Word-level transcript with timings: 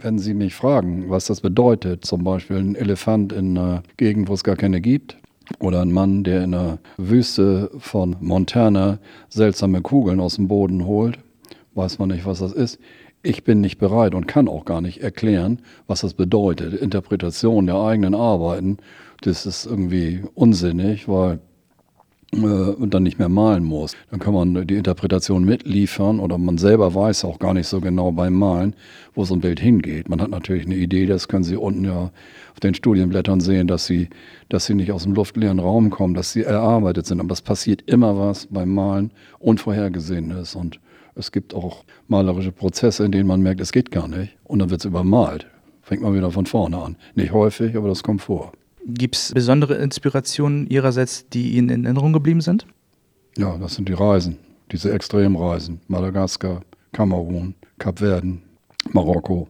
Wenn 0.00 0.20
Sie 0.20 0.32
mich 0.32 0.54
fragen, 0.54 1.10
was 1.10 1.26
das 1.26 1.40
bedeutet, 1.40 2.04
zum 2.04 2.22
Beispiel 2.22 2.58
ein 2.58 2.76
Elefant 2.76 3.32
in 3.32 3.58
einer 3.58 3.82
Gegend, 3.96 4.28
wo 4.28 4.34
es 4.34 4.44
gar 4.44 4.54
keine 4.54 4.80
gibt, 4.80 5.16
oder 5.58 5.82
ein 5.82 5.90
Mann, 5.90 6.22
der 6.22 6.44
in 6.44 6.52
der 6.52 6.78
Wüste 6.98 7.68
von 7.78 8.14
Montana 8.20 9.00
seltsame 9.28 9.82
Kugeln 9.82 10.20
aus 10.20 10.36
dem 10.36 10.46
Boden 10.46 10.86
holt, 10.86 11.18
weiß 11.74 11.98
man 11.98 12.10
nicht, 12.10 12.26
was 12.26 12.38
das 12.38 12.52
ist. 12.52 12.78
Ich 13.24 13.42
bin 13.42 13.60
nicht 13.60 13.78
bereit 13.78 14.14
und 14.14 14.28
kann 14.28 14.46
auch 14.46 14.64
gar 14.64 14.80
nicht 14.80 15.02
erklären, 15.02 15.62
was 15.88 16.02
das 16.02 16.14
bedeutet. 16.14 16.74
Interpretation 16.74 17.66
der 17.66 17.80
eigenen 17.80 18.14
Arbeiten, 18.14 18.76
das 19.22 19.46
ist 19.46 19.66
irgendwie 19.66 20.22
unsinnig, 20.34 21.08
weil 21.08 21.40
und 22.32 22.92
dann 22.92 23.04
nicht 23.04 23.18
mehr 23.18 23.30
malen 23.30 23.64
muss. 23.64 23.96
Dann 24.10 24.20
kann 24.20 24.34
man 24.34 24.66
die 24.66 24.76
Interpretation 24.76 25.44
mitliefern 25.44 26.20
oder 26.20 26.36
man 26.36 26.58
selber 26.58 26.94
weiß 26.94 27.24
auch 27.24 27.38
gar 27.38 27.54
nicht 27.54 27.66
so 27.66 27.80
genau 27.80 28.12
beim 28.12 28.34
Malen, 28.34 28.74
wo 29.14 29.24
so 29.24 29.34
ein 29.34 29.40
Bild 29.40 29.60
hingeht. 29.60 30.08
Man 30.08 30.20
hat 30.20 30.30
natürlich 30.30 30.66
eine 30.66 30.76
Idee, 30.76 31.06
das 31.06 31.28
können 31.28 31.44
Sie 31.44 31.56
unten 31.56 31.84
ja 31.84 32.10
auf 32.52 32.60
den 32.60 32.74
Studienblättern 32.74 33.40
sehen, 33.40 33.66
dass 33.66 33.86
sie, 33.86 34.08
dass 34.48 34.66
sie 34.66 34.74
nicht 34.74 34.92
aus 34.92 35.04
dem 35.04 35.14
luftleeren 35.14 35.58
Raum 35.58 35.90
kommen, 35.90 36.14
dass 36.14 36.32
sie 36.32 36.42
erarbeitet 36.42 37.06
sind. 37.06 37.20
Aber 37.20 37.32
es 37.32 37.40
passiert 37.40 37.82
immer 37.86 38.18
was 38.18 38.46
beim 38.46 38.74
Malen 38.74 39.12
Unvorhergesehenes 39.38 40.54
und 40.54 40.80
es 41.14 41.32
gibt 41.32 41.54
auch 41.54 41.84
malerische 42.08 42.52
Prozesse, 42.52 43.04
in 43.04 43.12
denen 43.12 43.26
man 43.26 43.40
merkt, 43.40 43.60
es 43.60 43.72
geht 43.72 43.90
gar 43.90 44.06
nicht 44.06 44.36
und 44.44 44.58
dann 44.58 44.70
wird 44.70 44.80
es 44.80 44.84
übermalt. 44.84 45.46
Fängt 45.82 46.02
man 46.02 46.14
wieder 46.14 46.30
von 46.30 46.46
vorne 46.46 46.76
an. 46.76 46.96
Nicht 47.14 47.32
häufig, 47.32 47.76
aber 47.76 47.88
das 47.88 48.02
kommt 48.02 48.22
vor. 48.22 48.52
Gibt 48.90 49.16
es 49.16 49.32
besondere 49.34 49.74
Inspirationen 49.74 50.66
Ihrerseits, 50.66 51.28
die 51.28 51.50
Ihnen 51.58 51.68
in 51.68 51.84
Erinnerung 51.84 52.14
geblieben 52.14 52.40
sind? 52.40 52.66
Ja, 53.36 53.58
das 53.58 53.74
sind 53.74 53.86
die 53.86 53.92
Reisen, 53.92 54.38
diese 54.72 54.90
Extremreisen. 54.92 55.80
Madagaskar, 55.88 56.62
Kamerun, 56.92 57.54
Kapverden, 57.78 58.40
Marokko. 58.90 59.46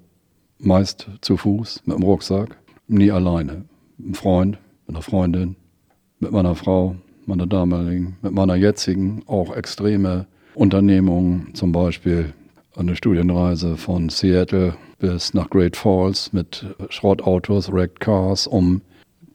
Meist 0.59 1.09
zu 1.21 1.37
Fuß, 1.37 1.83
mit 1.87 1.97
dem 1.97 2.03
Rucksack, 2.03 2.59
nie 2.89 3.13
alleine. 3.13 3.65
Mit 3.97 4.07
einem 4.07 4.15
Freund, 4.15 4.59
mit 4.89 4.97
einer 4.97 5.03
Freundin, 5.03 5.57
mit 6.19 6.33
meiner 6.33 6.57
Frau, 6.57 6.97
meiner 7.27 7.47
damaligen, 7.47 8.17
mit 8.23 8.33
meiner 8.33 8.57
jetzigen, 8.57 9.23
auch 9.27 9.55
extreme 9.55 10.27
Unternehmungen, 10.55 11.55
zum 11.55 11.71
Beispiel 11.71 12.35
eine 12.75 12.97
Studienreise 12.97 13.77
von 13.77 14.09
Seattle 14.09 14.75
bis 14.99 15.33
nach 15.33 15.49
Great 15.49 15.77
Falls 15.77 16.33
mit 16.33 16.67
Schrottautos, 16.89 17.71
Wrecked 17.71 18.01
Cars, 18.01 18.49
um 18.49 18.83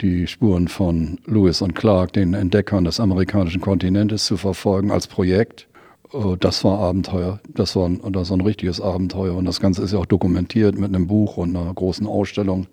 die 0.01 0.27
Spuren 0.27 0.67
von 0.67 1.19
Lewis 1.25 1.61
und 1.61 1.75
Clark, 1.75 2.13
den 2.13 2.33
Entdeckern 2.33 2.83
des 2.83 2.99
amerikanischen 2.99 3.61
Kontinentes, 3.61 4.25
zu 4.25 4.37
verfolgen 4.37 4.91
als 4.91 5.07
Projekt. 5.07 5.67
Äh, 6.13 6.37
das 6.39 6.63
war 6.63 6.79
Abenteuer. 6.79 7.39
Das 7.47 7.75
war, 7.75 7.87
ein, 7.87 7.99
das 8.11 8.29
war 8.29 8.37
ein 8.37 8.41
richtiges 8.41 8.81
Abenteuer. 8.81 9.35
Und 9.35 9.45
das 9.45 9.59
Ganze 9.59 9.81
ist 9.83 9.93
ja 9.93 9.99
auch 9.99 10.05
dokumentiert 10.05 10.77
mit 10.77 10.89
einem 10.89 11.07
Buch 11.07 11.37
und 11.37 11.55
einer 11.55 11.73
großen 11.73 12.07
Ausstellung 12.07 12.67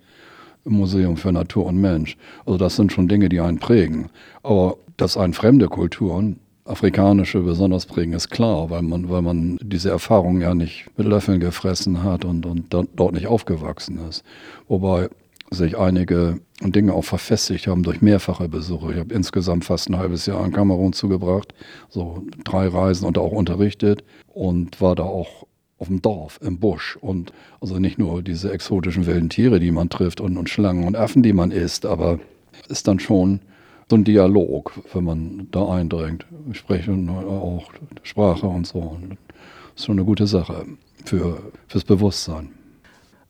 im 0.65 0.73
Museum 0.73 1.17
für 1.17 1.33
Natur 1.33 1.67
und 1.67 1.81
Mensch. 1.81 2.17
Also 2.45 2.59
das 2.59 2.77
sind 2.77 2.93
schon 2.93 3.09
Dinge, 3.09 3.29
die 3.29 3.41
einen 3.41 3.59
prägen. 3.59 4.11
Aber 4.43 4.77
dass 4.97 5.17
einen 5.17 5.33
fremde 5.33 5.69
Kulturen, 5.69 6.39
afrikanische 6.67 7.41
besonders 7.41 7.87
prägen, 7.87 8.13
ist 8.13 8.31
klar, 8.31 8.71
weil 8.71 8.83
man, 8.83 9.09
weil 9.09 9.23
man 9.23 9.59
diese 9.63 9.91
Erfahrung 9.91 10.41
ja 10.41 10.55
nicht 10.55 10.87
mit 10.97 11.07
Löffeln 11.07 11.41
gefressen 11.41 12.05
hat 12.05 12.25
und, 12.25 12.47
und 12.47 12.67
dort 12.71 13.13
nicht 13.13 13.27
aufgewachsen 13.27 13.99
ist. 14.09 14.23
Wobei 14.69 15.09
sich 15.51 15.77
einige 15.77 16.41
Dinge 16.63 16.95
auch 16.95 17.05
verfestigt 17.05 17.67
haben 17.67 17.83
durch 17.83 18.03
mehrfache 18.03 18.49
Besuche. 18.49 18.93
Ich 18.93 18.99
habe 18.99 19.15
insgesamt 19.15 19.65
fast 19.65 19.89
ein 19.89 19.99
halbes 19.99 20.27
Jahr 20.27 20.45
in 20.45 20.53
Kamerun 20.53 20.93
zugebracht, 20.93 21.55
so 21.89 22.25
drei 22.45 22.69
Reisen 22.69 23.07
und 23.07 23.19
auch 23.19 23.33
unterrichtet 23.33 24.05
und 24.29 24.81
war 24.81 24.95
da 24.95 25.03
auch 25.03 25.47
auf 25.79 25.89
dem 25.89 26.03
Dorf, 26.03 26.39
im 26.43 26.59
Busch 26.59 26.97
und 27.01 27.33
also 27.61 27.79
nicht 27.79 27.99
nur 27.99 28.23
diese 28.23 28.53
exotischen 28.53 29.07
wilden 29.07 29.31
Tiere, 29.31 29.59
die 29.61 29.71
man 29.71 29.89
trifft 29.89 30.21
und, 30.21 30.37
und 30.37 30.49
Schlangen 30.49 30.87
und 30.87 30.95
Affen, 30.95 31.23
die 31.23 31.33
man 31.33 31.51
isst, 31.51 31.87
aber 31.87 32.21
ist 32.69 32.87
dann 32.87 33.01
schon 33.01 33.41
so 33.89 33.97
ein 33.97 34.05
Dialog, 34.05 34.73
wenn 34.93 35.05
man 35.05 35.49
da 35.51 35.69
eindringt. 35.69 36.27
Ich 36.53 36.59
spreche 36.59 36.93
auch 36.93 37.73
Sprache 38.03 38.47
und 38.47 38.67
so. 38.67 38.99
Das 39.09 39.81
ist 39.81 39.87
schon 39.87 39.97
eine 39.97 40.05
gute 40.05 40.27
Sache 40.27 40.67
für, 41.05 41.43
fürs 41.67 41.85
Bewusstsein 41.85 42.51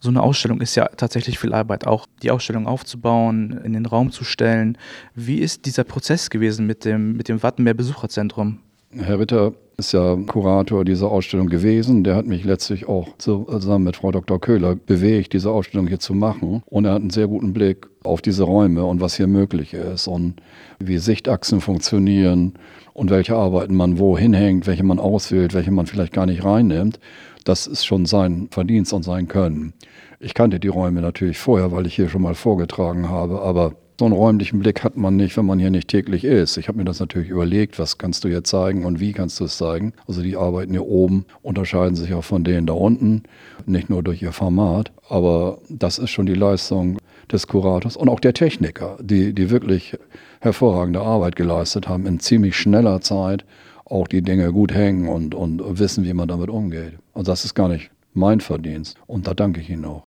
so 0.01 0.09
eine 0.09 0.23
Ausstellung 0.23 0.61
ist 0.61 0.75
ja 0.75 0.87
tatsächlich 0.97 1.39
viel 1.39 1.53
Arbeit, 1.53 1.87
auch 1.87 2.07
die 2.23 2.31
Ausstellung 2.31 2.67
aufzubauen, 2.67 3.61
in 3.65 3.75
den 3.75 3.87
Raum 3.87 4.11
zu 4.11 4.25
stellen. 4.25 4.79
Wie 5.15 5.39
ist 5.39 5.67
dieser 5.67 5.85
Prozess 5.85 6.31
gewesen 6.31 6.67
mit 6.67 6.85
dem, 6.85 7.17
mit 7.17 7.29
dem 7.29 7.43
Wattenmeer 7.43 7.75
Besucherzentrum? 7.75 8.61
Herr 8.93 9.19
Ritter 9.21 9.53
ist 9.81 9.93
ja 9.93 10.17
Kurator 10.27 10.85
dieser 10.85 11.11
Ausstellung 11.11 11.49
gewesen. 11.49 12.05
Der 12.05 12.15
hat 12.15 12.27
mich 12.27 12.45
letztlich 12.45 12.89
auch 12.89 13.09
zusammen 13.19 13.85
mit 13.85 13.97
Frau 13.97 14.13
Dr. 14.13 14.41
Köhler 14.41 14.77
bewegt, 14.77 15.33
diese 15.33 15.51
Ausstellung 15.51 15.89
hier 15.89 15.99
zu 15.99 16.15
machen. 16.15 16.63
Und 16.67 16.85
er 16.85 16.93
hat 16.93 17.01
einen 17.01 17.11
sehr 17.11 17.27
guten 17.27 17.53
Blick 17.53 17.89
auf 18.05 18.23
diese 18.23 18.45
Räume 18.45 18.85
und 18.85 19.01
was 19.01 19.17
hier 19.17 19.27
möglich 19.27 19.75
ist 19.75 20.07
und 20.07 20.37
wie 20.79 20.99
Sichtachsen 20.99 21.61
funktionieren 21.61 22.55
und 22.93 23.11
welche 23.11 23.35
Arbeiten 23.35 23.75
man 23.75 23.99
wo 23.99 24.17
hinhängt, 24.17 24.67
welche 24.67 24.85
man 24.85 24.99
auswählt, 24.99 25.55
welche 25.55 25.71
man 25.71 25.87
vielleicht 25.87 26.13
gar 26.13 26.27
nicht 26.27 26.45
reinnimmt. 26.45 27.01
Das 27.45 27.67
ist 27.67 27.85
schon 27.85 28.07
sein 28.07 28.49
Verdienst 28.51 28.93
und 28.93 29.03
sein 29.03 29.27
Können. 29.27 29.73
Ich 30.21 30.35
kannte 30.35 30.61
die 30.61 30.69
Räume 30.69 31.01
natürlich 31.01 31.39
vorher, 31.39 31.73
weil 31.73 31.87
ich 31.87 31.95
hier 31.95 32.09
schon 32.09 32.23
mal 32.23 32.35
vorgetragen 32.35 33.09
habe, 33.09 33.41
aber 33.41 33.73
so 34.01 34.07
einen 34.07 34.15
räumlichen 34.15 34.61
Blick 34.61 34.83
hat 34.83 34.97
man 34.97 35.17
nicht, 35.17 35.37
wenn 35.37 35.45
man 35.45 35.59
hier 35.59 35.69
nicht 35.69 35.89
täglich 35.89 36.25
ist. 36.25 36.57
Ich 36.57 36.69
habe 36.69 36.79
mir 36.79 36.87
das 36.87 37.01
natürlich 37.01 37.29
überlegt, 37.29 37.79
was 37.79 37.99
kannst 37.99 38.25
du 38.25 38.29
hier 38.29 38.43
zeigen 38.43 38.87
und 38.87 38.99
wie 38.99 39.13
kannst 39.13 39.39
du 39.39 39.45
es 39.45 39.59
zeigen. 39.59 39.93
Also 40.09 40.23
die 40.23 40.39
Arbeiten 40.39 40.73
hier 40.73 40.87
oben 40.87 41.27
unterscheiden 41.43 41.97
sich 41.97 42.15
auch 42.15 42.25
von 42.25 42.43
denen 42.43 42.67
da 42.67 42.73
unten, 42.73 43.25
nicht 43.67 43.91
nur 43.91 44.03
durch 44.03 44.23
ihr 44.23 44.33
Format, 44.33 44.91
aber 45.11 45.59
das 45.69 45.99
ist 45.99 46.09
schon 46.09 46.25
die 46.25 46.35
Leistung 46.35 46.97
des 47.31 47.47
Kurators 47.47 47.95
und 47.95 48.09
auch 48.09 48.21
der 48.21 48.33
Techniker, 48.33 48.97
die, 49.03 49.35
die 49.35 49.51
wirklich 49.51 49.99
hervorragende 50.41 51.03
Arbeit 51.03 51.37
geleistet 51.37 51.87
haben 51.87 52.07
in 52.07 52.21
ziemlich 52.21 52.57
schneller 52.57 53.03
Zeit 53.03 53.45
auch 53.85 54.09
die 54.09 54.23
Dinge 54.23 54.51
gut 54.51 54.73
hängen 54.73 55.09
und, 55.09 55.35
und 55.35 55.79
wissen, 55.79 56.05
wie 56.05 56.15
man 56.15 56.27
damit 56.27 56.49
umgeht. 56.49 56.95
Und 57.13 57.29
das 57.29 57.45
ist 57.45 57.55
gar 57.55 57.69
nicht 57.69 57.91
mein 58.15 58.41
Verdienst. 58.41 58.97
Und 59.07 59.27
da 59.27 59.35
danke 59.35 59.61
ich 59.61 59.69
Ihnen 59.69 59.85
auch. 59.85 59.99